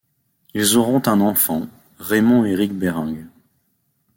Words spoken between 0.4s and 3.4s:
Ils auront un enfant, Raymond-Eric Berings.